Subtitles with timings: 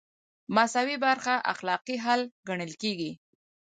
[0.55, 3.11] مساوي برخه اخلاقي حل ګڼل کیږي.